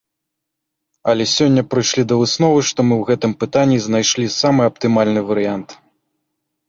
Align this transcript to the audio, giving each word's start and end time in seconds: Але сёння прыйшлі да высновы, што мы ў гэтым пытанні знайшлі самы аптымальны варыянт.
Але 1.13 1.27
сёння 1.33 1.61
прыйшлі 1.73 2.03
да 2.11 2.15
высновы, 2.21 2.59
што 2.69 2.79
мы 2.87 2.95
ў 2.97 3.03
гэтым 3.09 3.31
пытанні 3.43 3.77
знайшлі 3.87 4.27
самы 4.41 4.61
аптымальны 4.73 5.21
варыянт. 5.33 5.69